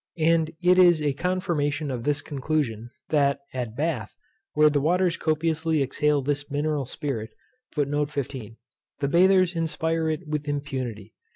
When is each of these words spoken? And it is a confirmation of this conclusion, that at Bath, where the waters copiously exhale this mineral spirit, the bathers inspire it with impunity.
And 0.17 0.49
it 0.63 0.79
is 0.79 0.99
a 0.99 1.13
confirmation 1.13 1.91
of 1.91 2.05
this 2.05 2.23
conclusion, 2.23 2.89
that 3.09 3.41
at 3.53 3.75
Bath, 3.75 4.17
where 4.53 4.71
the 4.71 4.81
waters 4.81 5.15
copiously 5.15 5.83
exhale 5.83 6.23
this 6.23 6.49
mineral 6.49 6.87
spirit, 6.87 7.29
the 7.75 8.55
bathers 9.07 9.55
inspire 9.55 10.09
it 10.09 10.27
with 10.27 10.47
impunity. 10.47 11.13